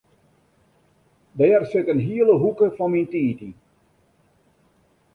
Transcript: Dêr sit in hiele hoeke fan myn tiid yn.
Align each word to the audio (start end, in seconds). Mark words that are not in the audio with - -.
Dêr 1.37 1.61
sit 1.71 1.91
in 1.93 2.03
hiele 2.07 2.35
hoeke 2.41 2.67
fan 2.77 2.89
myn 2.91 3.07
tiid 3.11 3.39
yn. 3.47 3.55